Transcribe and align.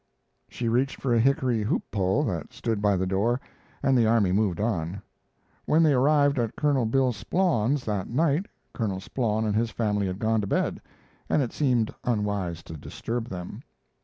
She 0.49 0.67
reached 0.67 0.99
for 0.99 1.13
a 1.13 1.19
hickory 1.19 1.61
hoop 1.61 1.83
pole 1.91 2.23
that 2.23 2.53
stood 2.53 2.81
by 2.81 2.97
the 2.97 3.05
door, 3.05 3.39
and 3.83 3.95
the 3.95 4.07
army 4.07 4.31
moved 4.31 4.59
on. 4.59 4.99
When 5.65 5.83
they 5.83 5.93
arrived 5.93 6.39
at 6.39 6.55
Col. 6.55 6.87
Bill 6.87 7.13
Splawn's 7.13 7.85
that 7.85 8.09
night 8.09 8.47
Colonel 8.73 8.99
Splawn 8.99 9.45
and 9.45 9.55
his 9.55 9.69
family 9.69 10.07
had 10.07 10.17
gone 10.17 10.41
to 10.41 10.47
bed, 10.47 10.81
and 11.29 11.43
it 11.43 11.53
seemed 11.53 11.93
unwise 12.03 12.63
to 12.63 12.73
disturb 12.77 13.29
them. 13.29 13.61